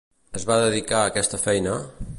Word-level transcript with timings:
Es 0.39 0.45
va 0.51 0.55
dedicar 0.63 1.01
a 1.03 1.11
aquesta 1.13 1.43
feina? 1.47 1.77